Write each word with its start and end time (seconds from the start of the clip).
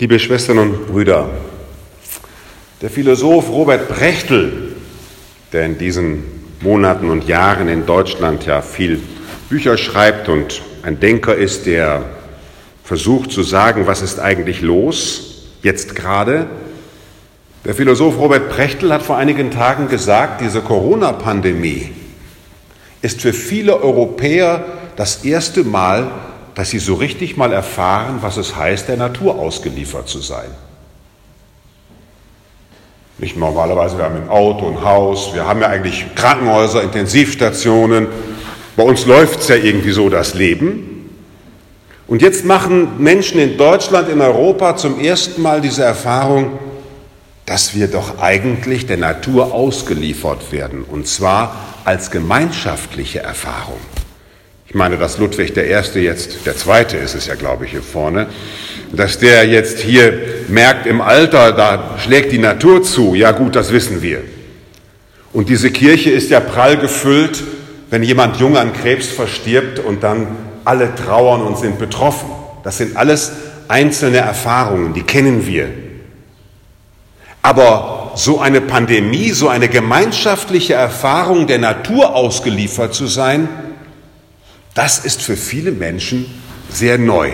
Liebe 0.00 0.18
Schwestern 0.18 0.56
und 0.56 0.86
Brüder, 0.86 1.28
der 2.80 2.88
Philosoph 2.88 3.50
Robert 3.50 3.86
Brechtel, 3.86 4.72
der 5.52 5.66
in 5.66 5.76
diesen 5.76 6.24
Monaten 6.62 7.10
und 7.10 7.28
Jahren 7.28 7.68
in 7.68 7.84
Deutschland 7.84 8.46
ja 8.46 8.62
viel 8.62 8.98
Bücher 9.50 9.76
schreibt 9.76 10.30
und 10.30 10.62
ein 10.82 11.00
Denker 11.00 11.34
ist, 11.34 11.66
der 11.66 12.02
versucht 12.82 13.30
zu 13.30 13.42
sagen, 13.42 13.86
was 13.86 14.00
ist 14.00 14.18
eigentlich 14.20 14.62
los, 14.62 15.50
jetzt 15.62 15.94
gerade. 15.94 16.46
Der 17.66 17.74
Philosoph 17.74 18.16
Robert 18.16 18.48
Brechtel 18.48 18.94
hat 18.94 19.02
vor 19.02 19.18
einigen 19.18 19.50
Tagen 19.50 19.88
gesagt, 19.88 20.40
diese 20.40 20.62
Corona-Pandemie 20.62 21.90
ist 23.02 23.20
für 23.20 23.34
viele 23.34 23.82
Europäer 23.82 24.64
das 24.96 25.26
erste 25.26 25.62
Mal, 25.62 26.10
dass 26.54 26.70
sie 26.70 26.78
so 26.78 26.94
richtig 26.94 27.36
mal 27.36 27.52
erfahren, 27.52 28.18
was 28.20 28.36
es 28.36 28.56
heißt, 28.56 28.88
der 28.88 28.96
Natur 28.96 29.38
ausgeliefert 29.38 30.08
zu 30.08 30.20
sein. 30.20 30.50
Nicht 33.18 33.36
normalerweise, 33.36 33.98
wir 33.98 34.04
haben 34.04 34.16
ein 34.16 34.28
Auto, 34.30 34.66
ein 34.66 34.82
Haus, 34.82 35.34
wir 35.34 35.46
haben 35.46 35.60
ja 35.60 35.68
eigentlich 35.68 36.06
Krankenhäuser, 36.14 36.82
Intensivstationen. 36.82 38.08
Bei 38.76 38.82
uns 38.82 39.04
läuft 39.04 39.40
es 39.40 39.48
ja 39.48 39.56
irgendwie 39.56 39.90
so 39.90 40.08
das 40.08 40.32
Leben. 40.32 41.10
Und 42.06 42.22
jetzt 42.22 42.44
machen 42.44 43.02
Menschen 43.02 43.38
in 43.38 43.58
Deutschland, 43.58 44.08
in 44.08 44.20
Europa 44.20 44.76
zum 44.76 44.98
ersten 44.98 45.42
Mal 45.42 45.60
diese 45.60 45.84
Erfahrung, 45.84 46.58
dass 47.46 47.74
wir 47.74 47.88
doch 47.88 48.20
eigentlich 48.20 48.86
der 48.86 48.96
Natur 48.96 49.52
ausgeliefert 49.52 50.50
werden, 50.50 50.82
und 50.82 51.06
zwar 51.06 51.54
als 51.84 52.10
gemeinschaftliche 52.10 53.20
Erfahrung. 53.20 53.78
Ich 54.70 54.76
meine, 54.76 54.98
dass 54.98 55.18
Ludwig 55.18 55.52
der 55.54 55.66
Erste 55.66 55.98
jetzt, 55.98 56.46
der 56.46 56.56
Zweite 56.56 56.96
ist 56.96 57.16
es 57.16 57.26
ja, 57.26 57.34
glaube 57.34 57.64
ich, 57.64 57.72
hier 57.72 57.82
vorne, 57.82 58.28
dass 58.92 59.18
der 59.18 59.44
jetzt 59.44 59.80
hier 59.80 60.12
merkt, 60.46 60.86
im 60.86 61.00
Alter, 61.00 61.50
da 61.50 61.98
schlägt 61.98 62.30
die 62.30 62.38
Natur 62.38 62.80
zu. 62.84 63.16
Ja 63.16 63.32
gut, 63.32 63.56
das 63.56 63.72
wissen 63.72 64.00
wir. 64.00 64.20
Und 65.32 65.48
diese 65.48 65.72
Kirche 65.72 66.10
ist 66.10 66.30
ja 66.30 66.38
prall 66.38 66.76
gefüllt, 66.76 67.42
wenn 67.90 68.04
jemand 68.04 68.36
jung 68.36 68.56
an 68.56 68.72
Krebs 68.72 69.08
verstirbt 69.08 69.80
und 69.80 70.04
dann 70.04 70.28
alle 70.64 70.94
trauern 70.94 71.42
und 71.42 71.58
sind 71.58 71.80
betroffen. 71.80 72.30
Das 72.62 72.78
sind 72.78 72.96
alles 72.96 73.32
einzelne 73.66 74.18
Erfahrungen, 74.18 74.94
die 74.94 75.02
kennen 75.02 75.48
wir. 75.48 75.66
Aber 77.42 78.12
so 78.14 78.38
eine 78.38 78.60
Pandemie, 78.60 79.30
so 79.30 79.48
eine 79.48 79.68
gemeinschaftliche 79.68 80.74
Erfahrung 80.74 81.48
der 81.48 81.58
Natur 81.58 82.14
ausgeliefert 82.14 82.94
zu 82.94 83.08
sein, 83.08 83.48
das 84.74 84.98
ist 85.04 85.22
für 85.22 85.36
viele 85.36 85.72
Menschen 85.72 86.26
sehr 86.70 86.98
neu. 86.98 87.30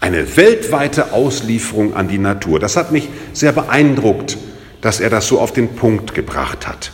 Eine 0.00 0.36
weltweite 0.36 1.12
Auslieferung 1.12 1.94
an 1.94 2.08
die 2.08 2.18
Natur. 2.18 2.60
Das 2.60 2.76
hat 2.76 2.92
mich 2.92 3.08
sehr 3.32 3.52
beeindruckt, 3.52 4.38
dass 4.80 5.00
er 5.00 5.10
das 5.10 5.26
so 5.26 5.40
auf 5.40 5.52
den 5.52 5.74
Punkt 5.74 6.14
gebracht 6.14 6.66
hat. 6.66 6.92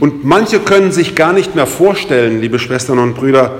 Und 0.00 0.24
manche 0.24 0.60
können 0.60 0.92
sich 0.92 1.14
gar 1.14 1.32
nicht 1.32 1.54
mehr 1.54 1.66
vorstellen, 1.66 2.40
liebe 2.40 2.58
Schwestern 2.58 2.98
und 2.98 3.14
Brüder, 3.14 3.58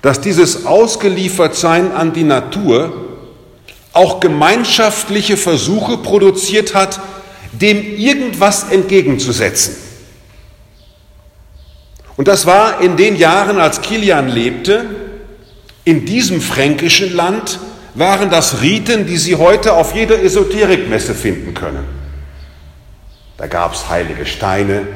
dass 0.00 0.20
dieses 0.20 0.66
Ausgeliefertsein 0.66 1.92
an 1.92 2.12
die 2.12 2.24
Natur 2.24 2.92
auch 3.92 4.18
gemeinschaftliche 4.20 5.36
Versuche 5.36 5.98
produziert 5.98 6.74
hat, 6.74 7.00
dem 7.52 7.96
irgendwas 7.96 8.70
entgegenzusetzen. 8.70 9.76
Und 12.16 12.28
das 12.28 12.46
war 12.46 12.80
in 12.80 12.96
den 12.96 13.16
Jahren, 13.16 13.58
als 13.58 13.80
Kilian 13.80 14.28
lebte, 14.28 14.84
in 15.84 16.04
diesem 16.04 16.40
fränkischen 16.40 17.14
Land, 17.14 17.58
waren 17.94 18.30
das 18.30 18.62
Riten, 18.62 19.06
die 19.06 19.16
Sie 19.16 19.36
heute 19.36 19.74
auf 19.74 19.94
jeder 19.94 20.22
Esoterikmesse 20.22 21.14
finden 21.14 21.54
können. 21.54 21.84
Da 23.36 23.46
gab 23.46 23.74
es 23.74 23.88
heilige 23.88 24.24
Steine. 24.24 24.86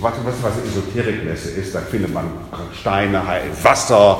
Was, 0.00 0.12
was, 0.24 0.34
was 0.42 0.52
Esoterikmesse 0.70 1.50
ist, 1.50 1.74
da 1.74 1.80
findet 1.80 2.12
man 2.12 2.26
Steine, 2.78 3.22
Wasser, 3.62 4.18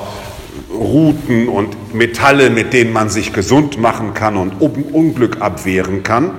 Ruten 0.73 1.47
und 1.47 1.93
Metalle, 1.93 2.49
mit 2.49 2.73
denen 2.73 2.91
man 2.91 3.09
sich 3.09 3.33
gesund 3.33 3.77
machen 3.77 4.13
kann 4.13 4.37
und 4.37 4.59
Unglück 4.61 5.41
abwehren 5.41 6.03
kann. 6.03 6.31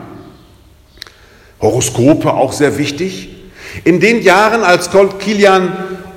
Horoskope 1.60 2.34
auch 2.34 2.52
sehr 2.52 2.78
wichtig. 2.78 3.33
In 3.82 3.98
den 3.98 4.22
Jahren, 4.22 4.62
als 4.62 4.90
Kilian 5.18 5.72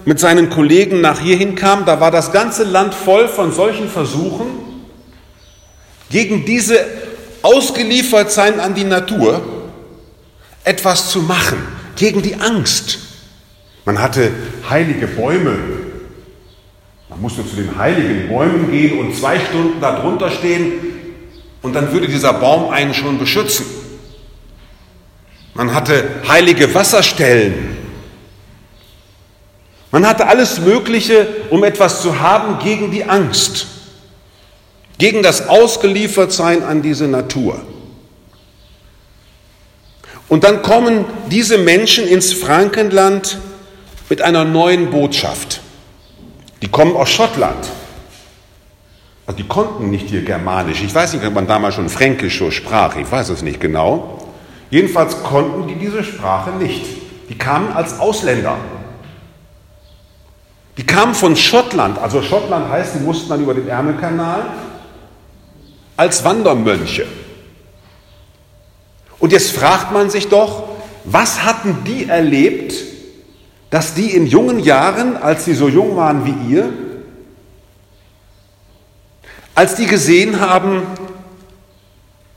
mit 0.05 0.19
seinen 0.19 0.49
Kollegen 0.49 1.01
nach 1.01 1.19
hierhin 1.19 1.55
kam, 1.55 1.85
da 1.85 1.99
war 1.99 2.11
das 2.11 2.31
ganze 2.31 2.63
Land 2.63 2.93
voll 2.93 3.27
von 3.27 3.51
solchen 3.51 3.89
Versuchen, 3.89 4.45
gegen 6.09 6.45
diese 6.45 6.79
Ausgeliefertsein 7.41 8.59
an 8.59 8.73
die 8.73 8.83
Natur 8.83 9.41
etwas 10.63 11.09
zu 11.09 11.21
machen, 11.21 11.57
gegen 11.95 12.21
die 12.21 12.35
Angst. 12.35 12.99
Man 13.85 14.01
hatte 14.01 14.31
heilige 14.69 15.07
Bäume. 15.07 15.57
Man 17.09 17.21
musste 17.21 17.47
zu 17.47 17.55
den 17.55 17.77
heiligen 17.77 18.27
Bäumen 18.27 18.69
gehen 18.69 18.99
und 18.99 19.15
zwei 19.15 19.39
Stunden 19.39 19.79
darunter 19.79 20.29
stehen 20.29 20.73
und 21.61 21.73
dann 21.73 21.91
würde 21.91 22.07
dieser 22.07 22.33
Baum 22.33 22.69
einen 22.69 22.93
schon 22.93 23.17
beschützen. 23.17 23.65
Man 25.57 25.73
hatte 25.73 26.07
heilige 26.27 26.73
Wasserstellen. 26.75 27.75
Man 29.91 30.07
hatte 30.07 30.27
alles 30.27 30.59
Mögliche, 30.59 31.27
um 31.49 31.63
etwas 31.63 32.03
zu 32.03 32.19
haben 32.19 32.59
gegen 32.59 32.91
die 32.91 33.05
Angst, 33.05 33.65
gegen 34.99 35.23
das 35.23 35.49
Ausgeliefertsein 35.49 36.61
an 36.63 36.83
diese 36.83 37.07
Natur. 37.07 37.59
Und 40.27 40.43
dann 40.43 40.61
kommen 40.61 41.05
diese 41.31 41.57
Menschen 41.57 42.07
ins 42.07 42.33
Frankenland 42.33 43.39
mit 44.09 44.21
einer 44.21 44.45
neuen 44.45 44.91
Botschaft. 44.91 45.61
Die 46.61 46.67
kommen 46.67 46.95
aus 46.95 47.09
Schottland. 47.09 47.67
Also 49.25 49.37
die 49.37 49.47
konnten 49.47 49.89
nicht 49.89 50.09
hier 50.09 50.21
Germanisch. 50.21 50.83
Ich 50.83 50.93
weiß 50.93 51.13
nicht, 51.13 51.25
ob 51.25 51.33
man 51.33 51.47
damals 51.47 51.73
schon 51.75 51.89
Fränkisch 51.89 52.37
so 52.37 52.51
sprach. 52.51 52.95
Ich 52.97 53.11
weiß 53.11 53.29
es 53.29 53.41
nicht 53.41 53.59
genau. 53.59 54.26
Jedenfalls 54.69 55.23
konnten 55.23 55.67
die 55.67 55.75
diese 55.75 56.03
Sprache 56.03 56.51
nicht. 56.51 56.85
Die 57.29 57.37
kamen 57.37 57.71
als 57.73 57.99
Ausländer. 57.99 58.57
Die 60.77 60.85
kamen 60.85 61.15
von 61.15 61.35
Schottland, 61.35 61.97
also 61.97 62.21
Schottland 62.21 62.69
heißt, 62.69 62.95
die 62.95 62.99
mussten 62.99 63.29
dann 63.29 63.41
über 63.41 63.55
den 63.55 63.67
Ärmelkanal 63.67 64.45
als 65.95 66.23
Wandermönche. 66.23 67.07
Und 69.17 69.31
jetzt 69.31 69.51
fragt 69.51 69.91
man 69.91 70.11
sich 70.11 70.29
doch, 70.29 70.69
was 71.03 71.43
hatten 71.43 71.83
die 71.83 72.07
erlebt, 72.07 72.75
dass 73.71 73.95
die 73.95 74.11
in 74.11 74.27
jungen 74.27 74.59
Jahren, 74.59 75.17
als 75.17 75.45
sie 75.45 75.55
so 75.55 75.67
jung 75.67 75.95
waren 75.95 76.25
wie 76.25 76.53
ihr, 76.53 76.71
als 79.55 79.75
die 79.75 79.87
gesehen 79.87 80.39
haben, 80.39 80.83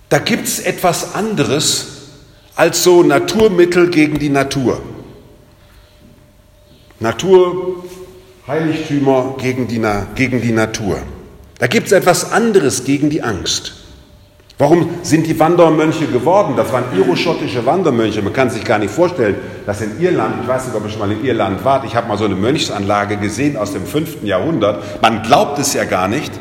da 0.08 0.18
gibt 0.18 0.48
es 0.48 0.60
etwas 0.60 1.14
anderes 1.14 1.99
als 2.56 2.82
so 2.82 3.02
Naturmittel 3.02 3.90
gegen 3.90 4.18
die 4.18 4.28
Natur. 4.28 4.80
Natur, 6.98 7.84
Heiligtümer 8.46 9.36
gegen 9.38 9.68
die, 9.68 9.80
gegen 10.14 10.40
die 10.42 10.52
Natur. 10.52 10.98
Da 11.58 11.66
gibt 11.66 11.86
es 11.86 11.92
etwas 11.92 12.32
anderes 12.32 12.84
gegen 12.84 13.10
die 13.10 13.22
Angst. 13.22 13.74
Warum 14.58 14.90
sind 15.02 15.26
die 15.26 15.38
Wandermönche 15.40 16.06
geworden? 16.06 16.54
Das 16.54 16.70
waren 16.70 16.84
iroschottische 16.94 17.64
Wandermönche. 17.64 18.20
Man 18.20 18.34
kann 18.34 18.50
sich 18.50 18.62
gar 18.62 18.78
nicht 18.78 18.92
vorstellen, 18.92 19.36
dass 19.64 19.80
in 19.80 19.98
Irland, 19.98 20.42
ich 20.42 20.48
weiß 20.48 20.66
nicht, 20.66 20.76
ob 20.76 20.84
ihr 20.84 20.90
schon 20.90 20.98
mal 20.98 21.10
in 21.10 21.24
Irland 21.24 21.64
wart, 21.64 21.86
ich 21.86 21.96
habe 21.96 22.08
mal 22.08 22.18
so 22.18 22.26
eine 22.26 22.34
Mönchsanlage 22.34 23.16
gesehen 23.16 23.56
aus 23.56 23.72
dem 23.72 23.86
5. 23.86 24.22
Jahrhundert. 24.22 25.00
Man 25.00 25.22
glaubt 25.22 25.58
es 25.58 25.72
ja 25.72 25.84
gar 25.84 26.08
nicht, 26.08 26.32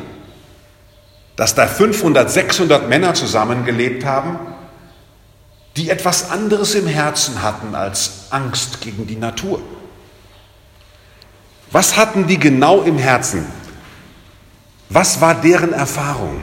dass 1.36 1.54
da 1.54 1.66
500, 1.66 2.30
600 2.30 2.90
Männer 2.90 3.14
zusammengelebt 3.14 4.04
haben 4.04 4.38
die 5.80 5.88
etwas 5.88 6.30
anderes 6.30 6.74
im 6.74 6.86
Herzen 6.86 7.42
hatten 7.42 7.74
als 7.74 8.26
Angst 8.28 8.82
gegen 8.82 9.06
die 9.06 9.16
Natur. 9.16 9.62
Was 11.70 11.96
hatten 11.96 12.26
die 12.26 12.38
genau 12.38 12.82
im 12.82 12.98
Herzen? 12.98 13.46
Was 14.90 15.22
war 15.22 15.40
deren 15.40 15.72
Erfahrung? 15.72 16.42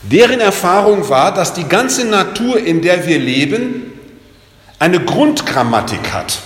Deren 0.00 0.40
Erfahrung 0.40 1.06
war, 1.10 1.34
dass 1.34 1.52
die 1.52 1.64
ganze 1.64 2.06
Natur, 2.06 2.58
in 2.58 2.80
der 2.80 3.06
wir 3.06 3.18
leben, 3.18 3.92
eine 4.78 5.04
Grundgrammatik 5.04 6.10
hat. 6.10 6.40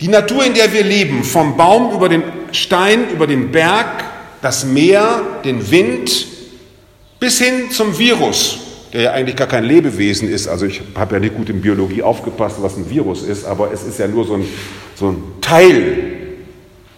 Die 0.00 0.08
Natur, 0.08 0.46
in 0.46 0.54
der 0.54 0.72
wir 0.72 0.84
leben, 0.84 1.22
vom 1.22 1.58
Baum 1.58 1.92
über 1.92 2.08
den 2.08 2.22
Stein, 2.52 3.10
über 3.10 3.26
den 3.26 3.52
Berg, 3.52 4.04
das 4.40 4.64
Meer, 4.64 5.20
den 5.44 5.70
Wind, 5.70 6.28
bis 7.20 7.40
hin 7.40 7.70
zum 7.70 7.98
Virus, 7.98 8.63
der 8.94 9.02
ja 9.02 9.12
eigentlich 9.12 9.36
gar 9.36 9.48
kein 9.48 9.64
Lebewesen 9.64 10.28
ist. 10.28 10.48
Also 10.48 10.64
ich 10.64 10.80
habe 10.94 11.16
ja 11.16 11.20
nicht 11.20 11.34
gut 11.34 11.50
in 11.50 11.60
Biologie 11.60 12.02
aufgepasst, 12.02 12.56
was 12.60 12.76
ein 12.76 12.88
Virus 12.88 13.22
ist, 13.22 13.44
aber 13.44 13.70
es 13.72 13.82
ist 13.82 13.98
ja 13.98 14.08
nur 14.08 14.24
so 14.24 14.34
ein, 14.34 14.44
so 14.94 15.08
ein 15.10 15.22
Teil 15.42 16.14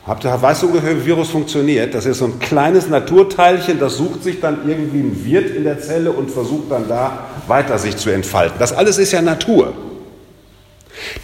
Habt 0.06 0.24
ihr, 0.24 0.40
weißt 0.40 0.62
du 0.62 0.68
ungefähr, 0.68 0.90
wie 0.90 1.00
ein 1.00 1.06
Virus 1.06 1.30
funktioniert? 1.30 1.92
Das 1.92 2.06
ist 2.06 2.18
so 2.18 2.26
ein 2.26 2.38
kleines 2.38 2.88
Naturteilchen, 2.88 3.80
das 3.80 3.96
sucht 3.96 4.22
sich 4.22 4.40
dann 4.40 4.68
irgendwie 4.68 5.00
ein 5.00 5.24
Wirt 5.24 5.50
in 5.50 5.64
der 5.64 5.80
Zelle 5.80 6.12
und 6.12 6.30
versucht 6.30 6.70
dann 6.70 6.88
da 6.88 7.26
weiter 7.48 7.76
sich 7.76 7.96
zu 7.96 8.10
entfalten. 8.10 8.56
Das 8.60 8.72
alles 8.72 8.98
ist 8.98 9.10
ja 9.10 9.20
Natur. 9.20 9.74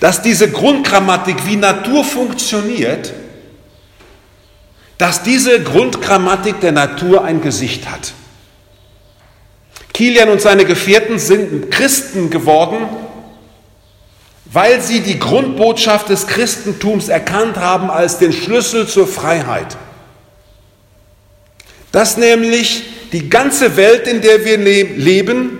Dass 0.00 0.20
diese 0.20 0.50
Grundgrammatik 0.50 1.46
wie 1.46 1.54
Natur 1.54 2.02
funktioniert, 2.02 3.12
dass 4.98 5.22
diese 5.22 5.62
Grundgrammatik 5.62 6.60
der 6.60 6.72
Natur 6.72 7.24
ein 7.24 7.40
Gesicht 7.40 7.88
hat. 7.88 8.14
Kilian 9.92 10.28
und 10.30 10.40
seine 10.40 10.64
Gefährten 10.64 11.18
sind 11.18 11.70
Christen 11.70 12.30
geworden, 12.30 12.88
weil 14.46 14.80
sie 14.80 15.00
die 15.00 15.18
Grundbotschaft 15.18 16.08
des 16.08 16.26
Christentums 16.26 17.08
erkannt 17.08 17.56
haben 17.56 17.90
als 17.90 18.18
den 18.18 18.32
Schlüssel 18.32 18.86
zur 18.86 19.06
Freiheit. 19.06 19.76
Dass 21.90 22.16
nämlich 22.16 22.84
die 23.12 23.28
ganze 23.28 23.76
Welt, 23.76 24.06
in 24.06 24.22
der 24.22 24.44
wir 24.44 24.58
leben, 24.58 25.58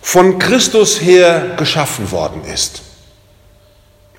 von 0.00 0.38
Christus 0.38 1.00
her 1.00 1.54
geschaffen 1.56 2.10
worden 2.10 2.42
ist. 2.52 2.82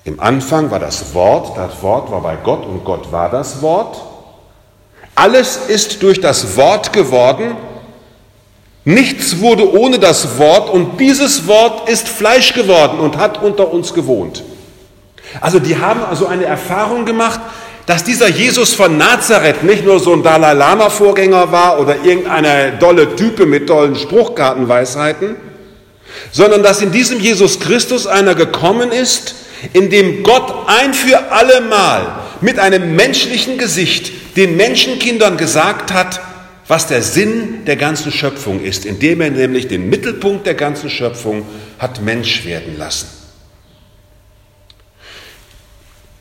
Im 0.04 0.20
Anfang 0.20 0.70
war 0.70 0.80
das 0.80 1.14
Wort, 1.14 1.56
das 1.56 1.82
Wort 1.82 2.10
war 2.10 2.20
bei 2.20 2.36
Gott 2.36 2.66
und 2.66 2.84
Gott 2.84 3.10
war 3.10 3.30
das 3.30 3.62
Wort. 3.62 4.02
Alles 5.14 5.56
ist 5.68 6.02
durch 6.02 6.20
das 6.20 6.56
Wort 6.56 6.92
geworden. 6.92 7.56
Nichts 8.84 9.40
wurde 9.40 9.72
ohne 9.72 9.98
das 9.98 10.38
Wort 10.38 10.68
und 10.68 11.00
dieses 11.00 11.46
Wort 11.46 11.88
ist 11.88 12.06
Fleisch 12.06 12.52
geworden 12.52 13.00
und 13.00 13.16
hat 13.16 13.42
unter 13.42 13.72
uns 13.72 13.94
gewohnt. 13.94 14.42
Also 15.40 15.58
die 15.58 15.78
haben 15.78 16.04
also 16.04 16.26
eine 16.26 16.44
Erfahrung 16.44 17.06
gemacht, 17.06 17.40
dass 17.86 18.04
dieser 18.04 18.28
Jesus 18.28 18.74
von 18.74 18.96
Nazareth 18.96 19.62
nicht 19.62 19.84
nur 19.84 20.00
so 20.00 20.12
ein 20.12 20.22
Dalai 20.22 20.52
Lama 20.52 20.90
Vorgänger 20.90 21.50
war 21.50 21.80
oder 21.80 21.96
irgendeine 22.04 22.72
dolle 22.78 23.16
Type 23.16 23.46
mit 23.46 23.66
tollen 23.66 23.96
Spruchkartenweisheiten, 23.96 25.36
sondern 26.30 26.62
dass 26.62 26.82
in 26.82 26.92
diesem 26.92 27.20
Jesus 27.20 27.60
Christus 27.60 28.06
einer 28.06 28.34
gekommen 28.34 28.92
ist, 28.92 29.34
in 29.72 29.90
dem 29.90 30.22
Gott 30.22 30.52
ein 30.66 30.92
für 30.94 31.32
allemal 31.32 32.06
mit 32.40 32.58
einem 32.58 32.96
menschlichen 32.96 33.58
Gesicht 33.58 34.36
den 34.36 34.56
Menschenkindern 34.56 35.36
gesagt 35.36 35.92
hat, 35.92 36.20
was 36.66 36.86
der 36.86 37.02
Sinn 37.02 37.64
der 37.66 37.76
ganzen 37.76 38.10
Schöpfung 38.12 38.60
ist, 38.60 38.86
indem 38.86 39.20
er 39.20 39.30
nämlich 39.30 39.68
den 39.68 39.88
Mittelpunkt 39.88 40.46
der 40.46 40.54
ganzen 40.54 40.90
Schöpfung 40.90 41.44
hat 41.78 42.00
Mensch 42.02 42.44
werden 42.46 42.78
lassen. 42.78 43.08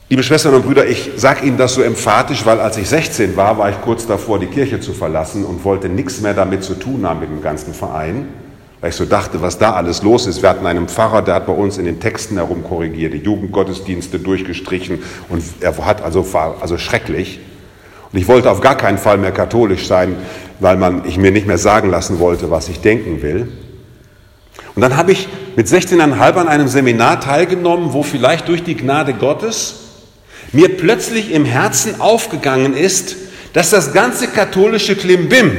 Liebe 0.10 0.22
Schwestern 0.22 0.54
und 0.54 0.66
Brüder, 0.66 0.86
ich 0.86 1.12
sage 1.16 1.46
Ihnen 1.46 1.58
das 1.58 1.74
so 1.74 1.82
emphatisch, 1.82 2.46
weil 2.46 2.60
als 2.60 2.78
ich 2.78 2.88
16 2.88 3.36
war, 3.36 3.58
war 3.58 3.70
ich 3.70 3.82
kurz 3.82 4.06
davor, 4.06 4.38
die 4.38 4.48
Kirche 4.48 4.80
zu 4.80 4.94
verlassen 4.94 5.44
und 5.44 5.64
wollte 5.64 5.90
nichts 5.90 6.22
mehr 6.22 6.34
damit 6.34 6.64
zu 6.64 6.76
tun 6.76 7.08
haben 7.08 7.22
mit 7.22 7.30
dem 7.30 7.42
ganzen 7.42 7.74
Verein 7.74 8.28
weil 8.84 8.90
ich 8.90 8.98
so 8.98 9.06
dachte, 9.06 9.42
was 9.42 9.58
da 9.58 9.72
alles 9.72 10.04
los 10.04 10.28
ist. 10.28 10.42
Wir 10.42 10.50
hatten 10.50 10.66
einen 10.66 10.90
Pfarrer, 10.90 11.22
der 11.22 11.36
hat 11.36 11.46
bei 11.48 11.54
uns 11.54 11.78
in 11.78 11.86
den 11.86 12.02
Texten 12.02 12.36
herumkorrigiert, 12.36 13.14
die 13.14 13.20
Jugendgottesdienste 13.20 14.20
durchgestrichen 14.20 15.02
und 15.30 15.42
er 15.62 15.78
hat 15.86 16.02
also, 16.02 16.28
also 16.60 16.78
schrecklich. 16.78 17.40
Und 18.14 18.20
ich 18.20 18.28
wollte 18.28 18.52
auf 18.52 18.62
gar 18.62 18.78
keinen 18.78 19.00
Fall 19.00 19.18
mehr 19.18 19.32
katholisch 19.32 19.88
sein, 19.88 20.16
weil 20.60 20.78
man, 20.78 21.04
ich 21.06 21.18
mir 21.18 21.32
nicht 21.32 21.48
mehr 21.48 21.58
sagen 21.58 21.90
lassen 21.90 22.20
wollte, 22.20 22.52
was 22.52 22.70
ich 22.70 22.80
denken 22.80 23.24
will. 23.24 23.52
Und 24.76 24.82
dann 24.84 24.96
habe 24.96 25.12
ich 25.12 25.28
mit 25.56 25.68
16,5 25.68 26.22
an 26.36 26.48
einem 26.48 26.68
Seminar 26.68 27.20
teilgenommen, 27.20 27.94
wo 27.94 28.04
vielleicht 28.04 28.48
durch 28.48 28.64
die 28.64 28.78
Gnade 28.78 29.14
Gottes 29.14 29.76
mir 30.52 30.78
plötzlich 30.78 31.32
im 31.32 31.46
Herzen 31.46 32.00
aufgegangen 32.00 32.76
ist, 32.76 33.16
dass 33.54 33.72
das 33.72 33.94
ganze 33.94 34.28
katholische 34.28 34.96
Klimbim, 34.96 35.58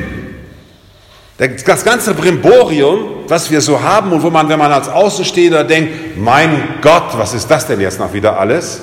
das 1.38 1.84
ganze 1.84 2.14
Brimborium, 2.14 3.24
was 3.26 3.50
wir 3.50 3.60
so 3.60 3.82
haben 3.82 4.12
und 4.12 4.22
wo 4.22 4.30
man, 4.30 4.48
wenn 4.48 4.58
man 4.60 4.70
als 4.70 4.88
Außenstehender 4.88 5.64
denkt, 5.64 6.16
mein 6.16 6.62
Gott, 6.80 7.18
was 7.18 7.34
ist 7.34 7.50
das 7.50 7.66
denn 7.66 7.80
jetzt 7.80 7.98
noch 7.98 8.12
wieder 8.12 8.38
alles? 8.38 8.80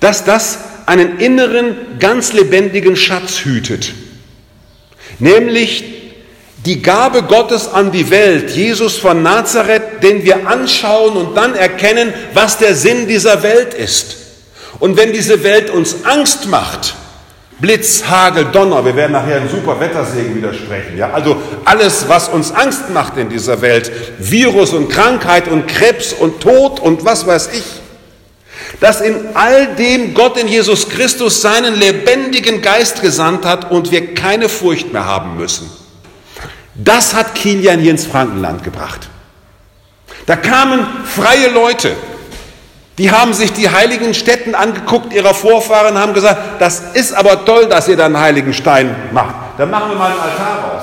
Dass 0.00 0.24
das 0.24 0.58
einen 0.86 1.18
inneren, 1.18 1.98
ganz 1.98 2.32
lebendigen 2.32 2.96
Schatz 2.96 3.44
hütet. 3.44 3.92
Nämlich 5.18 5.84
die 6.64 6.80
Gabe 6.80 7.24
Gottes 7.24 7.68
an 7.68 7.90
die 7.90 8.10
Welt, 8.10 8.50
Jesus 8.50 8.96
von 8.96 9.22
Nazareth, 9.22 10.02
den 10.02 10.24
wir 10.24 10.46
anschauen 10.46 11.16
und 11.16 11.36
dann 11.36 11.54
erkennen, 11.54 12.12
was 12.34 12.58
der 12.58 12.74
Sinn 12.74 13.08
dieser 13.08 13.42
Welt 13.42 13.74
ist. 13.74 14.16
Und 14.78 14.96
wenn 14.96 15.12
diese 15.12 15.42
Welt 15.42 15.70
uns 15.70 16.04
Angst 16.04 16.48
macht, 16.48 16.94
Blitz, 17.60 18.02
Hagel, 18.08 18.46
Donner. 18.46 18.84
Wir 18.84 18.96
werden 18.96 19.12
nachher 19.12 19.36
einen 19.36 19.48
super 19.48 19.78
Wettersegen 19.78 20.34
widersprechen. 20.34 20.98
Ja? 20.98 21.12
Also 21.12 21.36
alles, 21.64 22.08
was 22.08 22.28
uns 22.28 22.50
Angst 22.50 22.90
macht 22.90 23.16
in 23.16 23.28
dieser 23.28 23.60
Welt, 23.62 23.92
Virus 24.18 24.72
und 24.72 24.88
Krankheit 24.88 25.46
und 25.46 25.68
Krebs 25.68 26.12
und 26.12 26.40
Tod 26.40 26.80
und 26.80 27.04
was 27.04 27.24
weiß 27.24 27.50
ich, 27.52 27.62
dass 28.82 29.00
in 29.00 29.14
all 29.34 29.76
dem 29.76 30.12
Gott 30.12 30.36
in 30.36 30.48
Jesus 30.48 30.88
Christus 30.88 31.40
seinen 31.40 31.76
lebendigen 31.76 32.62
Geist 32.62 33.00
gesandt 33.00 33.46
hat 33.46 33.70
und 33.70 33.92
wir 33.92 34.12
keine 34.12 34.48
Furcht 34.48 34.92
mehr 34.92 35.06
haben 35.06 35.36
müssen. 35.36 35.70
Das 36.74 37.14
hat 37.14 37.36
Kilian 37.36 37.78
hier 37.78 37.92
ins 37.92 38.06
Frankenland 38.06 38.64
gebracht. 38.64 39.08
Da 40.26 40.34
kamen 40.34 40.84
freie 41.04 41.50
Leute, 41.50 41.94
die 42.98 43.12
haben 43.12 43.34
sich 43.34 43.52
die 43.52 43.70
heiligen 43.70 44.14
Stätten 44.14 44.56
angeguckt 44.56 45.12
ihrer 45.12 45.32
Vorfahren, 45.32 45.96
haben 45.96 46.12
gesagt, 46.12 46.60
das 46.60 46.80
ist 46.94 47.12
aber 47.12 47.44
toll, 47.44 47.66
dass 47.66 47.86
ihr 47.86 47.96
da 47.96 48.06
einen 48.06 48.18
heiligen 48.18 48.52
Stein 48.52 48.96
macht. 49.12 49.36
Dann 49.58 49.70
machen 49.70 49.90
wir 49.90 49.96
mal 49.96 50.10
einen 50.10 50.20
Altar 50.20 50.58
raus. 50.58 50.82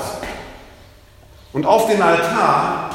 Und 1.52 1.66
auf 1.66 1.86
den 1.86 2.00
Altar, 2.00 2.92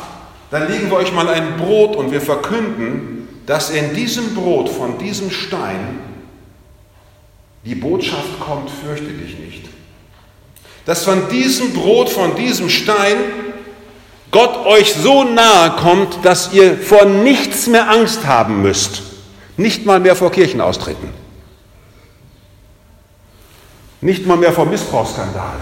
dann 0.50 0.68
legen 0.68 0.90
wir 0.90 0.98
euch 0.98 1.13
mal 1.13 1.30
ein 1.30 1.57
Brot 1.57 1.96
und 1.96 2.12
wir 2.12 2.22
verkünden, 2.22 3.14
dass 3.45 3.69
in 3.69 3.94
diesem 3.94 4.33
Brot 4.36 4.69
von 4.69 4.97
diesem 4.97 5.31
Stein 5.31 6.00
die 7.63 7.75
Botschaft 7.75 8.39
kommt, 8.39 8.69
fürchte 8.69 9.12
dich 9.12 9.38
nicht. 9.39 9.65
Dass 10.86 11.03
von 11.03 11.30
diesem 11.30 11.74
Brot, 11.74 12.09
von 12.09 12.36
diesem 12.36 12.69
Stein 12.69 13.18
Gott 14.31 14.65
euch 14.65 14.94
so 14.94 15.24
nahe 15.24 15.71
kommt, 15.77 16.18
dass 16.24 16.51
ihr 16.53 16.77
vor 16.77 17.06
nichts 17.06 17.68
mehr 17.68 17.89
Angst 17.89 18.25
haben 18.25 18.62
müsst. 18.62 19.01
Nicht 19.56 19.86
mal 19.86 20.00
mehr 20.00 20.15
vor 20.15 20.31
Kirchenaustritten. 20.31 21.09
Nicht 24.01 24.25
mal 24.25 24.36
mehr 24.36 24.52
vor 24.52 24.66
Missbrauchsskandalen. 24.66 25.61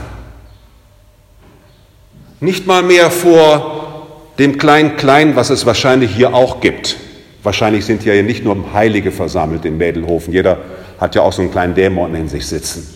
Nicht 2.39 2.65
mal 2.65 2.81
mehr 2.81 3.11
vor 3.11 4.07
dem 4.39 4.57
Klein-Klein, 4.57 5.35
was 5.35 5.51
es 5.51 5.65
wahrscheinlich 5.65 6.15
hier 6.15 6.33
auch 6.33 6.59
gibt. 6.59 6.97
Wahrscheinlich 7.43 7.85
sind 7.85 8.03
hier 8.03 8.23
nicht 8.23 8.43
nur 8.43 8.73
Heilige 8.73 9.11
versammelt 9.11 9.65
in 9.65 9.77
Mädelhofen. 9.77 10.33
Jeder 10.33 10.57
hat 10.99 11.15
ja 11.15 11.21
auch 11.21 11.33
so 11.33 11.41
einen 11.41 11.51
kleinen 11.51 11.75
Dämon 11.75 12.15
in 12.15 12.29
sich 12.29 12.47
sitzen. 12.47 12.87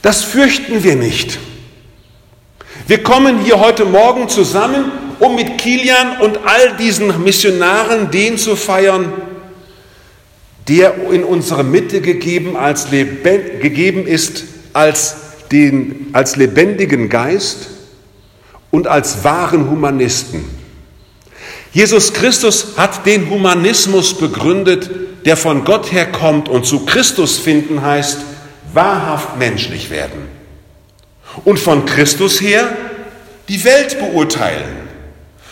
Das 0.00 0.22
fürchten 0.22 0.84
wir 0.84 0.96
nicht. 0.96 1.38
Wir 2.86 3.02
kommen 3.02 3.40
hier 3.40 3.58
heute 3.58 3.84
Morgen 3.84 4.28
zusammen, 4.28 4.92
um 5.18 5.34
mit 5.34 5.58
Kilian 5.58 6.20
und 6.20 6.38
all 6.44 6.76
diesen 6.76 7.24
Missionaren 7.24 8.10
den 8.10 8.36
zu 8.38 8.56
feiern, 8.56 9.12
der 10.68 10.94
in 11.10 11.24
unsere 11.24 11.64
Mitte 11.64 12.00
gegeben, 12.00 12.56
als 12.56 12.88
gegeben 12.90 14.06
ist 14.06 14.44
als, 14.74 15.16
den, 15.50 16.10
als 16.12 16.36
lebendigen 16.36 17.08
Geist 17.08 17.70
und 18.70 18.86
als 18.86 19.24
wahren 19.24 19.70
Humanisten. 19.70 20.44
Jesus 21.74 22.12
Christus 22.12 22.74
hat 22.76 23.04
den 23.04 23.28
Humanismus 23.28 24.16
begründet, 24.16 24.88
der 25.26 25.36
von 25.36 25.64
Gott 25.64 25.92
herkommt 25.92 26.48
und 26.48 26.64
zu 26.64 26.86
Christus 26.86 27.36
finden 27.36 27.82
heißt, 27.82 28.20
wahrhaft 28.72 29.36
menschlich 29.38 29.90
werden 29.90 30.28
und 31.44 31.58
von 31.58 31.84
Christus 31.84 32.40
her 32.40 32.68
die 33.48 33.64
Welt 33.64 33.98
beurteilen. 33.98 34.84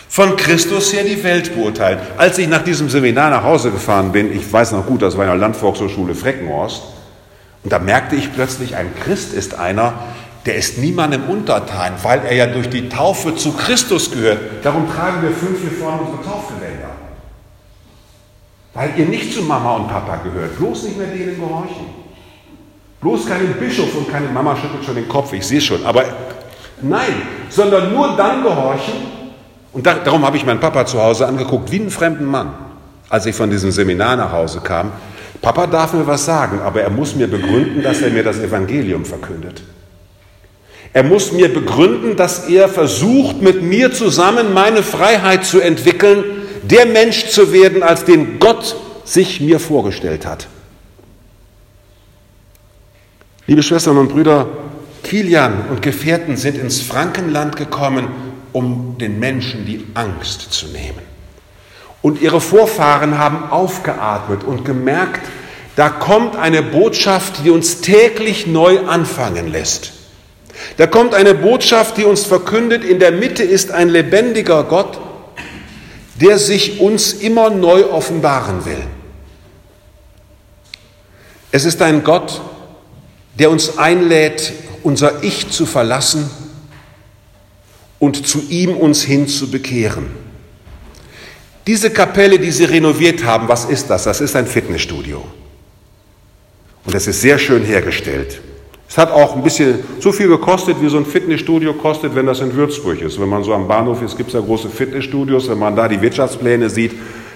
Von 0.07 0.37
Christus 0.37 0.93
her 0.93 1.03
die 1.03 1.23
Welt 1.23 1.55
beurteilen. 1.55 1.99
Als 2.17 2.37
ich 2.37 2.47
nach 2.47 2.63
diesem 2.63 2.89
Seminar 2.89 3.31
nach 3.31 3.43
Hause 3.43 3.71
gefahren 3.71 4.11
bin, 4.11 4.31
ich 4.31 4.51
weiß 4.51 4.71
noch 4.71 4.85
gut, 4.85 5.01
das 5.01 5.17
war 5.17 5.25
in 5.25 5.31
der 5.31 5.39
Landvolkshochschule 5.39 6.15
Freckenhorst, 6.15 6.83
und 7.63 7.71
da 7.71 7.79
merkte 7.79 8.15
ich 8.15 8.33
plötzlich, 8.33 8.75
ein 8.75 8.93
Christ 9.03 9.33
ist 9.33 9.55
einer, 9.55 9.93
der 10.45 10.55
ist 10.55 10.77
niemandem 10.77 11.23
untertan, 11.29 11.93
weil 12.03 12.21
er 12.25 12.35
ja 12.35 12.45
durch 12.47 12.69
die 12.69 12.89
Taufe 12.89 13.35
zu 13.35 13.53
Christus 13.53 14.11
gehört. 14.11 14.39
Darum 14.61 14.89
tragen 14.89 15.21
wir 15.21 15.31
fünf 15.31 15.61
hier 15.61 15.71
vorne 15.71 16.01
unsere 16.01 16.21
Taufgewänder. 16.23 16.89
Weil 18.73 18.91
ihr 18.97 19.05
nicht 19.05 19.33
zu 19.33 19.43
Mama 19.43 19.75
und 19.75 19.87
Papa 19.87 20.17
gehört. 20.17 20.57
Bloß 20.57 20.83
nicht 20.83 20.97
mehr 20.97 21.07
denen 21.07 21.39
gehorchen. 21.39 22.03
Bloß 22.99 23.27
keinen 23.27 23.53
Bischof 23.53 23.95
und 23.95 24.11
keine 24.11 24.27
Mama 24.27 24.55
schüttelt 24.55 24.83
schon 24.83 24.95
den 24.95 25.07
Kopf, 25.07 25.31
ich 25.33 25.45
sehe 25.45 25.61
schon. 25.61 25.85
Aber 25.85 26.03
nein, 26.81 27.21
sondern 27.49 27.93
nur 27.93 28.15
dann 28.15 28.43
gehorchen. 28.43 28.93
Und 29.71 29.85
da, 29.85 29.95
darum 29.95 30.25
habe 30.25 30.37
ich 30.37 30.45
meinen 30.45 30.59
Papa 30.59 30.85
zu 30.85 31.01
Hause 31.01 31.27
angeguckt, 31.27 31.71
wie 31.71 31.79
einen 31.79 31.89
fremden 31.89 32.25
Mann, 32.25 32.53
als 33.09 33.25
ich 33.25 33.35
von 33.35 33.49
diesem 33.49 33.71
Seminar 33.71 34.15
nach 34.15 34.31
Hause 34.31 34.61
kam. 34.61 34.91
Papa 35.41 35.67
darf 35.67 35.93
mir 35.93 36.07
was 36.07 36.25
sagen, 36.25 36.61
aber 36.61 36.81
er 36.81 36.89
muss 36.89 37.15
mir 37.15 37.27
begründen, 37.27 37.83
dass 37.83 38.01
er 38.01 38.09
mir 38.09 38.23
das 38.23 38.39
Evangelium 38.39 39.03
verkündet. 39.03 39.61
Er 40.93 41.03
muss 41.03 41.31
mir 41.31 41.51
begründen, 41.51 42.15
dass 42.15 42.47
er 42.47 42.69
versucht, 42.69 43.41
mit 43.41 43.63
mir 43.63 43.91
zusammen 43.91 44.53
meine 44.53 44.83
Freiheit 44.83 45.43
zu 45.43 45.59
entwickeln, 45.59 46.23
der 46.61 46.85
Mensch 46.85 47.29
zu 47.29 47.51
werden, 47.51 47.81
als 47.81 48.05
den 48.05 48.37
Gott 48.39 48.75
sich 49.03 49.41
mir 49.41 49.59
vorgestellt 49.59 50.25
hat. 50.25 50.47
Liebe 53.47 53.63
Schwestern 53.63 53.97
und 53.97 54.09
Brüder, 54.09 54.47
Kilian 55.03 55.65
und 55.69 55.81
Gefährten 55.81 56.37
sind 56.37 56.57
ins 56.57 56.81
Frankenland 56.81 57.55
gekommen, 57.55 58.07
um 58.53 58.95
den 58.99 59.19
Menschen 59.19 59.65
die 59.65 59.85
Angst 59.95 60.53
zu 60.53 60.67
nehmen. 60.67 61.01
Und 62.03 62.21
ihre 62.21 62.39
Vorfahren 62.39 63.17
haben 63.17 63.49
aufgeatmet 63.49 64.43
und 64.43 64.63
gemerkt, 64.63 65.21
da 65.75 65.89
kommt 65.89 66.35
eine 66.35 66.61
Botschaft, 66.61 67.43
die 67.43 67.49
uns 67.49 67.81
täglich 67.81 68.45
neu 68.45 68.85
anfangen 68.85 69.47
lässt. 69.47 70.02
Da 70.77 70.87
kommt 70.87 71.13
eine 71.13 71.33
Botschaft, 71.33 71.97
die 71.97 72.05
uns 72.05 72.25
verkündet, 72.25 72.83
in 72.83 72.99
der 72.99 73.11
Mitte 73.11 73.43
ist 73.43 73.71
ein 73.71 73.89
lebendiger 73.89 74.63
Gott, 74.63 74.99
der 76.15 76.37
sich 76.37 76.79
uns 76.79 77.13
immer 77.13 77.49
neu 77.49 77.85
offenbaren 77.85 78.65
will. 78.65 78.83
Es 81.51 81.65
ist 81.65 81.81
ein 81.81 82.03
Gott, 82.03 82.41
der 83.37 83.49
uns 83.51 83.77
einlädt, 83.77 84.53
unser 84.83 85.23
Ich 85.23 85.49
zu 85.49 85.65
verlassen 85.65 86.29
und 87.99 88.27
zu 88.27 88.43
ihm 88.49 88.75
uns 88.75 89.03
hin 89.03 89.27
zu 89.27 89.49
bekehren. 89.49 90.07
Diese 91.65 91.89
Kapelle, 91.89 92.39
die 92.39 92.51
Sie 92.51 92.65
renoviert 92.65 93.23
haben, 93.23 93.47
was 93.47 93.65
ist 93.65 93.89
das? 93.89 94.03
Das 94.03 94.19
ist 94.19 94.35
ein 94.35 94.47
Fitnessstudio. 94.47 95.23
Und 96.85 96.93
es 96.93 97.07
ist 97.07 97.21
sehr 97.21 97.39
schön 97.39 97.63
hergestellt. 97.63 98.41
Es 98.93 98.97
hat 98.99 99.11
auch 99.11 99.35
ein 99.35 99.41
bisschen 99.41 99.79
so 99.99 100.11
viel 100.11 100.27
gekostet, 100.27 100.75
wie 100.79 100.87
so 100.87 100.97
ein 100.97 101.05
Fitnessstudio 101.07 101.73
kostet, 101.73 102.13
wenn 102.13 102.27
das 102.27 102.41
in 102.41 102.53
Würzburg 102.53 103.01
ist. 103.01 103.19
Wenn 103.19 103.27
man 103.27 103.43
so 103.43 103.51
am 103.51 103.67
Bahnhof 103.67 104.03
ist, 104.03 104.15
gibt 104.15 104.27
es 104.27 104.35
ja 104.35 104.39
große 104.39 104.69
Fitnessstudios. 104.69 105.49
Wenn 105.49 105.57
man 105.57 105.75
da 105.75 105.87
die 105.87 105.99
Wirtschaftspläne 105.99 106.69
sieht, 106.69 106.91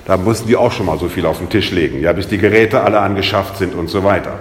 da 0.06 0.18
müssen 0.18 0.46
die 0.46 0.56
auch 0.56 0.72
schon 0.72 0.86
mal 0.86 1.00
so 1.00 1.10
viel 1.10 1.26
auf 1.26 1.40
den 1.40 1.50
Tisch 1.50 1.72
legen, 1.72 2.00
ja, 2.00 2.14
bis 2.14 2.28
die 2.28 2.38
Geräte 2.38 2.82
alle 2.82 3.00
angeschafft 3.00 3.58
sind 3.58 3.74
und 3.74 3.88
so 3.88 4.04
weiter. 4.04 4.38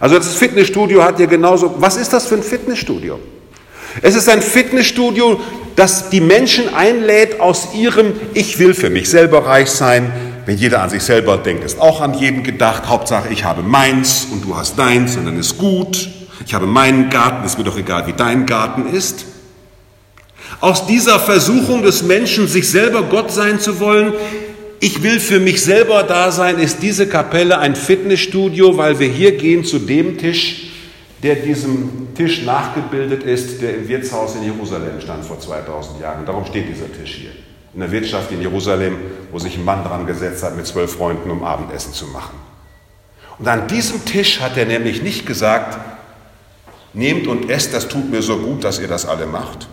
Also 0.00 0.16
das 0.16 0.34
Fitnessstudio 0.34 1.04
hat 1.04 1.20
ja 1.20 1.26
genauso, 1.26 1.76
was 1.78 1.96
ist 1.96 2.12
das 2.12 2.26
für 2.26 2.34
ein 2.34 2.42
Fitnessstudio? 2.42 3.20
Es 4.02 4.16
ist 4.16 4.28
ein 4.28 4.42
Fitnessstudio, 4.42 5.38
das 5.76 6.10
die 6.10 6.20
Menschen 6.20 6.74
einlädt 6.74 7.38
aus 7.38 7.74
ihrem 7.76 8.12
Ich 8.34 8.58
will 8.58 8.74
für 8.74 8.90
mich 8.90 9.08
selber 9.08 9.46
reich 9.46 9.70
sein. 9.70 10.12
Wenn 10.46 10.58
jeder 10.58 10.82
an 10.82 10.90
sich 10.90 11.04
selber 11.04 11.36
denkt, 11.36 11.62
ist 11.62 11.80
auch 11.80 12.00
an 12.00 12.14
jeden 12.14 12.42
gedacht. 12.42 12.88
Hauptsache, 12.88 13.28
ich 13.32 13.44
habe 13.44 13.62
meins 13.62 14.26
und 14.32 14.44
du 14.44 14.56
hast 14.56 14.76
deins 14.76 15.16
und 15.16 15.26
dann 15.26 15.38
ist 15.38 15.58
gut. 15.58 16.08
Ich 16.46 16.54
habe 16.54 16.66
meinen 16.66 17.10
Garten, 17.10 17.44
ist 17.44 17.58
mir 17.58 17.64
doch 17.64 17.78
egal, 17.78 18.06
wie 18.06 18.12
dein 18.12 18.46
Garten 18.46 18.86
ist. 18.86 19.26
Aus 20.60 20.86
dieser 20.86 21.18
Versuchung 21.18 21.82
des 21.82 22.02
Menschen, 22.02 22.48
sich 22.48 22.68
selber 22.68 23.02
Gott 23.02 23.30
sein 23.30 23.60
zu 23.60 23.80
wollen, 23.80 24.12
ich 24.80 25.02
will 25.02 25.18
für 25.18 25.40
mich 25.40 25.62
selber 25.62 26.02
da 26.02 26.30
sein, 26.30 26.58
ist 26.58 26.82
diese 26.82 27.06
Kapelle 27.06 27.58
ein 27.58 27.74
Fitnessstudio, 27.74 28.76
weil 28.76 28.98
wir 28.98 29.08
hier 29.08 29.36
gehen 29.36 29.64
zu 29.64 29.78
dem 29.78 30.18
Tisch, 30.18 30.70
der 31.22 31.36
diesem 31.36 32.14
Tisch 32.14 32.42
nachgebildet 32.42 33.22
ist, 33.22 33.62
der 33.62 33.76
im 33.76 33.88
Wirtshaus 33.88 34.36
in 34.36 34.42
Jerusalem 34.42 35.00
stand 35.00 35.24
vor 35.24 35.40
2000 35.40 36.00
Jahren. 36.00 36.26
Darum 36.26 36.44
steht 36.44 36.68
dieser 36.68 36.92
Tisch 36.92 37.14
hier. 37.14 37.30
In 37.72 37.80
der 37.80 37.90
Wirtschaft 37.90 38.30
in 38.30 38.42
Jerusalem, 38.42 38.96
wo 39.32 39.38
sich 39.38 39.56
ein 39.56 39.64
Mann 39.64 39.84
dran 39.84 40.06
gesetzt 40.06 40.42
hat, 40.42 40.54
mit 40.54 40.66
zwölf 40.66 40.92
Freunden 40.92 41.30
um 41.30 41.42
Abendessen 41.42 41.94
zu 41.94 42.06
machen. 42.08 42.36
Und 43.38 43.48
an 43.48 43.66
diesem 43.66 44.04
Tisch 44.04 44.40
hat 44.40 44.56
er 44.58 44.66
nämlich 44.66 45.02
nicht 45.02 45.24
gesagt, 45.24 45.78
nehmt 46.94 47.26
und 47.26 47.50
esst, 47.50 47.74
das 47.74 47.88
tut 47.88 48.10
mir 48.10 48.22
so 48.22 48.38
gut, 48.38 48.64
dass 48.64 48.78
ihr 48.78 48.88
das 48.88 49.04
alle 49.04 49.26
macht, 49.26 49.68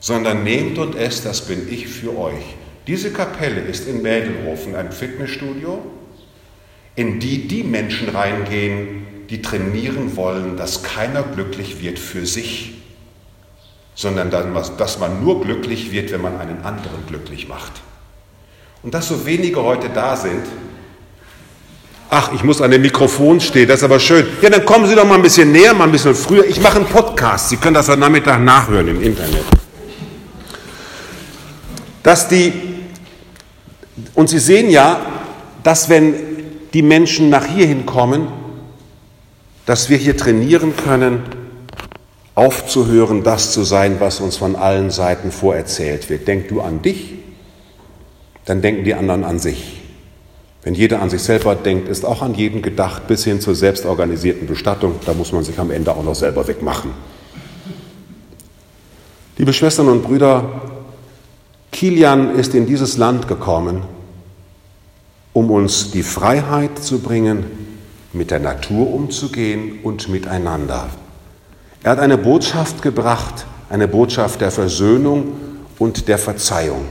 sondern 0.00 0.44
nehmt 0.44 0.78
und 0.78 0.94
esst, 0.94 1.26
das 1.26 1.42
bin 1.42 1.70
ich 1.70 1.88
für 1.88 2.16
euch. 2.16 2.56
Diese 2.86 3.12
Kapelle 3.12 3.60
ist 3.60 3.86
in 3.86 4.02
Mädelhofen 4.02 4.74
ein 4.74 4.90
Fitnessstudio, 4.90 5.84
in 6.96 7.20
die 7.20 7.46
die 7.46 7.62
Menschen 7.62 8.08
reingehen, 8.08 9.06
die 9.30 9.40
trainieren 9.40 10.16
wollen, 10.16 10.56
dass 10.56 10.82
keiner 10.82 11.22
glücklich 11.22 11.82
wird 11.82 11.98
für 11.98 12.26
sich, 12.26 12.74
sondern 13.94 14.30
dass 14.30 14.98
man 14.98 15.22
nur 15.22 15.42
glücklich 15.42 15.92
wird, 15.92 16.12
wenn 16.12 16.22
man 16.22 16.38
einen 16.38 16.62
anderen 16.62 17.06
glücklich 17.06 17.48
macht. 17.48 17.72
Und 18.82 18.94
dass 18.94 19.08
so 19.08 19.26
wenige 19.26 19.62
heute 19.62 19.88
da 19.88 20.16
sind, 20.16 20.44
ach, 22.12 22.30
ich 22.34 22.44
muss 22.44 22.60
an 22.60 22.70
dem 22.70 22.82
Mikrofon 22.82 23.40
stehen, 23.40 23.66
das 23.66 23.80
ist 23.80 23.84
aber 23.84 23.98
schön. 23.98 24.26
Ja, 24.42 24.50
dann 24.50 24.66
kommen 24.66 24.86
Sie 24.86 24.94
doch 24.94 25.06
mal 25.06 25.14
ein 25.14 25.22
bisschen 25.22 25.50
näher, 25.50 25.72
mal 25.72 25.84
ein 25.84 25.92
bisschen 25.92 26.14
früher. 26.14 26.44
Ich 26.44 26.60
mache 26.60 26.76
einen 26.76 26.86
Podcast, 26.86 27.48
Sie 27.48 27.56
können 27.56 27.72
das 27.72 27.88
heute 27.88 28.00
Nachmittag 28.00 28.38
nachhören 28.38 28.86
im 28.88 29.02
Internet. 29.02 29.44
Dass 32.02 32.28
die 32.28 32.52
und 34.14 34.28
Sie 34.28 34.38
sehen 34.38 34.68
ja, 34.68 35.00
dass 35.62 35.88
wenn 35.88 36.14
die 36.74 36.82
Menschen 36.82 37.30
nach 37.30 37.46
hierhin 37.46 37.86
kommen, 37.86 38.28
dass 39.64 39.88
wir 39.88 39.96
hier 39.96 40.16
trainieren 40.16 40.74
können, 40.76 41.22
aufzuhören, 42.34 43.22
das 43.22 43.52
zu 43.52 43.62
sein, 43.62 43.96
was 44.00 44.20
uns 44.20 44.36
von 44.36 44.54
allen 44.54 44.90
Seiten 44.90 45.30
vorerzählt 45.30 46.10
wird. 46.10 46.28
Denk 46.28 46.48
du 46.48 46.60
an 46.60 46.82
dich, 46.82 47.14
dann 48.44 48.60
denken 48.60 48.84
die 48.84 48.94
anderen 48.94 49.24
an 49.24 49.38
sich. 49.38 49.81
Wenn 50.62 50.74
jeder 50.74 51.02
an 51.02 51.10
sich 51.10 51.22
selber 51.22 51.56
denkt, 51.56 51.88
ist 51.88 52.04
auch 52.04 52.22
an 52.22 52.34
jeden 52.34 52.62
gedacht, 52.62 53.08
bis 53.08 53.24
hin 53.24 53.40
zur 53.40 53.54
selbstorganisierten 53.54 54.46
Bestattung. 54.46 54.94
Da 55.04 55.12
muss 55.12 55.32
man 55.32 55.42
sich 55.42 55.58
am 55.58 55.72
Ende 55.72 55.94
auch 55.94 56.04
noch 56.04 56.14
selber 56.14 56.46
wegmachen. 56.46 56.92
Liebe 59.38 59.52
Schwestern 59.52 59.88
und 59.88 60.02
Brüder, 60.02 60.44
Kilian 61.72 62.36
ist 62.36 62.54
in 62.54 62.66
dieses 62.66 62.96
Land 62.96 63.26
gekommen, 63.26 63.82
um 65.32 65.50
uns 65.50 65.90
die 65.90 66.04
Freiheit 66.04 66.78
zu 66.78 67.00
bringen, 67.00 67.44
mit 68.12 68.30
der 68.30 68.38
Natur 68.38 68.92
umzugehen 68.92 69.80
und 69.82 70.08
miteinander. 70.08 70.90
Er 71.82 71.92
hat 71.92 71.98
eine 71.98 72.18
Botschaft 72.18 72.82
gebracht, 72.82 73.46
eine 73.68 73.88
Botschaft 73.88 74.40
der 74.42 74.52
Versöhnung 74.52 75.32
und 75.78 76.06
der 76.06 76.18
Verzeihung. 76.18 76.84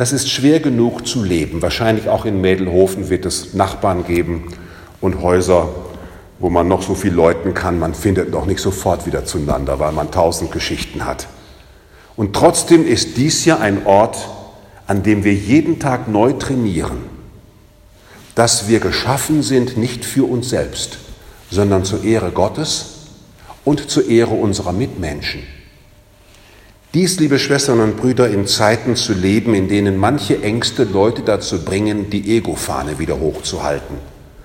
Das 0.00 0.12
ist 0.12 0.30
schwer 0.30 0.60
genug 0.60 1.06
zu 1.06 1.22
leben. 1.22 1.60
Wahrscheinlich 1.60 2.08
auch 2.08 2.24
in 2.24 2.40
Mädelhofen 2.40 3.10
wird 3.10 3.26
es 3.26 3.52
Nachbarn 3.52 4.06
geben 4.06 4.44
und 5.02 5.20
Häuser, 5.20 5.68
wo 6.38 6.48
man 6.48 6.68
noch 6.68 6.80
so 6.80 6.94
viel 6.94 7.12
läuten 7.12 7.52
kann. 7.52 7.78
Man 7.78 7.92
findet 7.92 8.30
noch 8.30 8.46
nicht 8.46 8.62
sofort 8.62 9.04
wieder 9.04 9.26
zueinander, 9.26 9.78
weil 9.78 9.92
man 9.92 10.10
tausend 10.10 10.52
Geschichten 10.52 11.04
hat. 11.04 11.26
Und 12.16 12.34
trotzdem 12.34 12.86
ist 12.86 13.18
dies 13.18 13.44
ja 13.44 13.58
ein 13.58 13.84
Ort, 13.84 14.26
an 14.86 15.02
dem 15.02 15.22
wir 15.22 15.34
jeden 15.34 15.78
Tag 15.80 16.08
neu 16.08 16.32
trainieren, 16.32 17.02
dass 18.34 18.68
wir 18.68 18.80
geschaffen 18.80 19.42
sind 19.42 19.76
nicht 19.76 20.06
für 20.06 20.26
uns 20.26 20.48
selbst, 20.48 20.96
sondern 21.50 21.84
zur 21.84 22.04
Ehre 22.04 22.30
Gottes 22.30 23.00
und 23.66 23.90
zur 23.90 24.08
Ehre 24.08 24.32
unserer 24.32 24.72
Mitmenschen. 24.72 25.42
Dies, 26.92 27.20
liebe 27.20 27.38
Schwestern 27.38 27.78
und 27.78 27.98
Brüder, 27.98 28.28
in 28.30 28.48
Zeiten 28.48 28.96
zu 28.96 29.12
leben, 29.12 29.54
in 29.54 29.68
denen 29.68 29.96
manche 29.96 30.42
Ängste 30.42 30.82
Leute 30.82 31.22
dazu 31.22 31.64
bringen, 31.64 32.10
die 32.10 32.36
Ego-Fahne 32.36 32.98
wieder 32.98 33.20
hochzuhalten. 33.20 33.96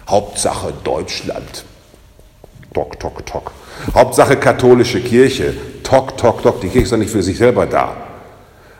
Hauptsache 0.08 0.72
Deutschland. 0.84 1.66
Tok, 2.72 3.00
tok, 3.00 3.25
tok. 3.25 3.52
Hauptsache 3.96 4.36
katholische 4.36 5.02
Kirche. 5.02 5.56
Tok, 5.82 6.20
tok, 6.20 6.44
tok. 6.44 6.62
Die 6.62 6.68
Kirche 6.68 6.84
ist 6.84 6.92
doch 6.92 6.98
nicht 7.00 7.10
für 7.10 7.24
sich 7.24 7.40
selber 7.40 7.66
da. 7.66 7.98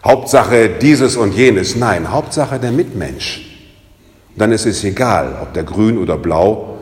Hauptsache 0.04 0.70
dieses 0.70 1.18
und 1.18 1.36
jenes. 1.36 1.76
Nein, 1.76 2.12
Hauptsache 2.12 2.60
der 2.60 2.72
Mitmensch. 2.72 3.64
Dann 4.36 4.52
ist 4.52 4.68
es 4.68 4.84
egal, 4.84 5.40
ob 5.42 5.56
der 5.56 5.64
grün 5.64 5.98
oder 5.98 6.18
blau, 6.18 6.78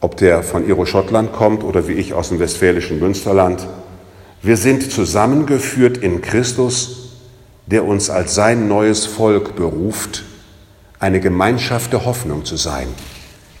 ob 0.00 0.16
der 0.18 0.44
von 0.44 0.68
Iro-Schottland 0.68 1.32
kommt 1.32 1.64
oder 1.64 1.88
wie 1.88 1.94
ich 1.94 2.14
aus 2.14 2.28
dem 2.28 2.38
westfälischen 2.38 3.00
Münsterland. 3.00 3.66
Wir 4.44 4.56
sind 4.56 4.90
zusammengeführt 4.90 5.98
in 5.98 6.20
Christus, 6.20 7.10
der 7.66 7.84
uns 7.84 8.10
als 8.10 8.34
sein 8.34 8.66
neues 8.66 9.06
Volk 9.06 9.54
beruft, 9.54 10.24
eine 10.98 11.20
Gemeinschaft 11.20 11.92
der 11.92 12.04
Hoffnung 12.04 12.44
zu 12.44 12.56
sein. 12.56 12.88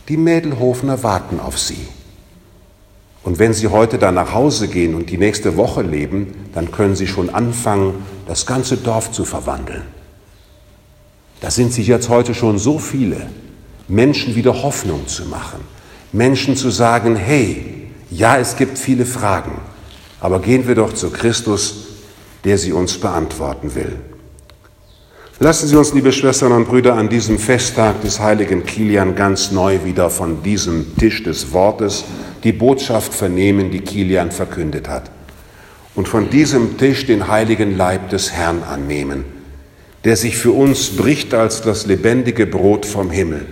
Die 0.08 0.16
Mädelhofner 0.16 1.04
warten 1.04 1.38
auf 1.38 1.56
sie. 1.56 1.86
Und 3.22 3.38
wenn 3.38 3.52
Sie 3.52 3.68
heute 3.68 3.98
dann 3.98 4.16
nach 4.16 4.34
Hause 4.34 4.66
gehen 4.66 4.96
und 4.96 5.08
die 5.08 5.18
nächste 5.18 5.56
Woche 5.56 5.82
leben, 5.82 6.34
dann 6.52 6.72
können 6.72 6.96
Sie 6.96 7.06
schon 7.06 7.30
anfangen, 7.30 7.94
das 8.26 8.46
ganze 8.46 8.76
Dorf 8.76 9.12
zu 9.12 9.24
verwandeln. 9.24 9.82
Da 11.40 11.52
sind 11.52 11.72
sich 11.72 11.86
jetzt 11.86 12.08
heute 12.08 12.34
schon 12.34 12.58
so 12.58 12.80
viele, 12.80 13.28
Menschen 13.86 14.34
wieder 14.34 14.64
Hoffnung 14.64 15.06
zu 15.06 15.26
machen, 15.26 15.60
Menschen 16.10 16.56
zu 16.56 16.70
sagen, 16.70 17.14
hey, 17.14 17.88
ja, 18.10 18.36
es 18.38 18.56
gibt 18.56 18.78
viele 18.78 19.06
Fragen, 19.06 19.52
aber 20.22 20.38
gehen 20.38 20.68
wir 20.68 20.76
doch 20.76 20.92
zu 20.92 21.10
Christus, 21.10 21.88
der 22.44 22.56
sie 22.56 22.72
uns 22.72 22.96
beantworten 22.98 23.74
will. 23.74 23.96
Lassen 25.40 25.66
Sie 25.66 25.74
uns, 25.74 25.92
liebe 25.92 26.12
Schwestern 26.12 26.52
und 26.52 26.68
Brüder, 26.68 26.94
an 26.94 27.08
diesem 27.08 27.40
Festtag 27.40 28.00
des 28.02 28.20
heiligen 28.20 28.64
Kilian 28.64 29.16
ganz 29.16 29.50
neu 29.50 29.80
wieder 29.84 30.08
von 30.10 30.44
diesem 30.44 30.96
Tisch 30.96 31.24
des 31.24 31.52
Wortes 31.52 32.04
die 32.44 32.52
Botschaft 32.52 33.12
vernehmen, 33.12 33.72
die 33.72 33.80
Kilian 33.80 34.30
verkündet 34.30 34.88
hat. 34.88 35.10
Und 35.96 36.06
von 36.06 36.30
diesem 36.30 36.78
Tisch 36.78 37.04
den 37.06 37.26
heiligen 37.26 37.76
Leib 37.76 38.10
des 38.10 38.30
Herrn 38.30 38.62
annehmen, 38.62 39.24
der 40.04 40.16
sich 40.16 40.36
für 40.36 40.52
uns 40.52 40.90
bricht 40.90 41.34
als 41.34 41.62
das 41.62 41.86
lebendige 41.86 42.46
Brot 42.46 42.86
vom 42.86 43.10
Himmel 43.10 43.46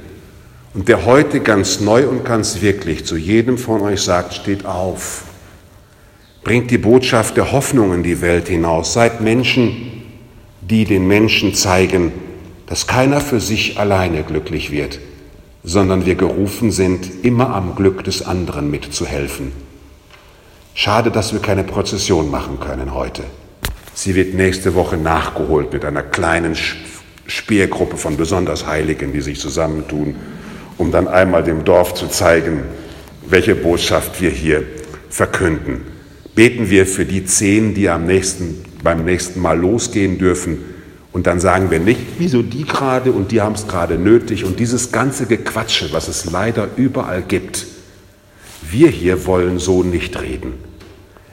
und 0.72 0.86
der 0.86 1.04
heute 1.04 1.40
ganz 1.40 1.80
neu 1.80 2.06
und 2.06 2.24
ganz 2.24 2.60
wirklich 2.60 3.04
zu 3.06 3.16
jedem 3.16 3.58
von 3.58 3.80
euch 3.80 4.02
sagt, 4.02 4.34
steht 4.34 4.64
auf, 4.66 5.24
bringt 6.42 6.70
die 6.70 6.78
Botschaft 6.78 7.37
der 7.37 7.52
Hoffnung 7.52 7.94
in 7.94 8.02
die 8.02 8.20
Welt 8.20 8.49
hinaus, 8.49 8.92
seid 8.92 9.20
Menschen, 9.20 10.04
die 10.61 10.85
den 10.85 11.06
Menschen 11.06 11.54
zeigen, 11.54 12.12
dass 12.66 12.87
keiner 12.87 13.20
für 13.20 13.40
sich 13.40 13.78
alleine 13.78 14.23
glücklich 14.23 14.70
wird, 14.70 15.00
sondern 15.64 16.06
wir 16.06 16.14
gerufen 16.14 16.70
sind, 16.70 17.25
immer 17.25 17.54
am 17.54 17.75
Glück 17.75 18.04
des 18.04 18.23
anderen 18.23 18.70
mitzuhelfen. 18.70 19.52
Schade, 20.75 21.11
dass 21.11 21.32
wir 21.32 21.40
keine 21.40 21.64
Prozession 21.64 22.30
machen 22.30 22.61
können 22.61 22.94
heute. 22.94 23.25
Sie 23.92 24.14
wird 24.14 24.35
nächste 24.35 24.75
Woche 24.75 24.97
nachgeholt 24.97 25.73
mit 25.73 25.85
einer 25.85 26.02
kleinen 26.02 26.56
Speergruppe 27.26 27.97
von 27.97 28.16
besonders 28.16 28.66
Heiligen, 28.66 29.12
die 29.12 29.20
sich 29.20 29.40
zusammentun, 29.40 30.16
um 30.78 30.90
dann 30.90 31.09
einmal 31.09 31.42
dem 31.42 31.64
Dorf 31.64 31.94
zu 31.94 32.06
zeigen, 32.06 32.62
welche 33.26 33.54
Botschaft 33.54 34.20
wir 34.23 34.30
hier 34.30 34.62
verkünden. 35.11 35.89
Beten 36.40 36.70
wir 36.70 36.87
für 36.87 37.04
die 37.04 37.26
zehn, 37.26 37.75
die 37.75 37.90
am 37.90 38.06
nächsten 38.06 38.64
beim 38.82 39.04
nächsten 39.04 39.42
Mal 39.42 39.61
losgehen 39.61 40.16
dürfen. 40.16 40.56
Und 41.12 41.26
dann 41.26 41.38
sagen 41.38 41.70
wir 41.70 41.80
nicht, 41.80 42.00
wieso 42.16 42.40
die 42.40 42.64
gerade 42.64 43.12
und 43.12 43.30
die 43.30 43.42
haben 43.42 43.56
es 43.56 43.68
gerade 43.68 43.99
nötig 43.99 44.47
und 44.47 44.59
dieses 44.59 44.90
ganze 44.90 45.26
Gequatsche, 45.26 45.92
was 45.92 46.09
es 46.09 46.30
leider 46.30 46.68
überall 46.78 47.20
gibt. 47.20 47.66
Wir 48.62 48.88
hier 48.88 49.26
wollen 49.26 49.59
so 49.59 49.82
nicht 49.82 50.18
reden. 50.18 50.54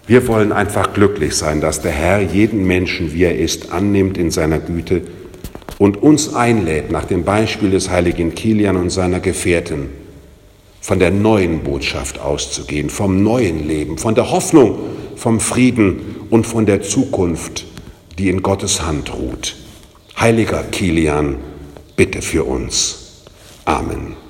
Wir 0.08 0.28
wollen 0.28 0.52
einfach 0.52 0.92
glücklich 0.92 1.36
sein, 1.36 1.62
dass 1.62 1.82
der 1.82 1.94
Herr 1.94 2.20
jeden 2.20 2.68
Menschen, 2.68 3.14
wie 3.14 3.24
er 3.24 3.40
ist, 3.40 3.72
annimmt 3.72 4.18
in 4.18 4.30
seiner 4.30 4.60
Güte 4.60 5.04
und 5.78 6.04
uns 6.04 6.36
einlädt, 6.36 6.92
nach 6.92 7.06
dem 7.06 7.24
Beispiel 7.24 7.72
des 7.72 7.90
heiligen 7.90 8.36
Kilian 8.36 8.76
und 8.76 8.90
seiner 8.90 9.22
Gefährten, 9.22 9.88
von 10.88 11.00
der 11.00 11.12
neuen 11.12 11.66
Botschaft 11.66 12.18
auszugehen, 12.18 12.90
vom 12.90 13.22
neuen 13.22 13.68
Leben, 13.68 13.98
von 13.98 14.16
der 14.16 14.32
Hoffnung, 14.32 14.80
vom 15.18 15.42
Frieden 15.42 16.16
und 16.30 16.48
von 16.48 16.66
der 16.66 16.82
Zukunft, 16.82 17.66
die 18.18 18.30
in 18.30 18.42
Gottes 18.42 18.82
Hand 18.84 19.14
ruht. 19.14 19.58
Heiliger 20.18 20.64
Kilian, 20.64 21.40
bitte 21.98 22.22
für 22.22 22.46
uns. 22.46 23.26
Amen. 23.66 24.27